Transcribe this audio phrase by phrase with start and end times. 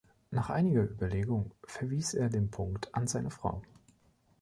[0.31, 3.61] Nach einiger Überlegung verwies er den Punkt an seine Frau.